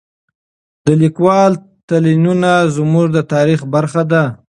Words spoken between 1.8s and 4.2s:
تلینونه زموږ د تاریخ برخه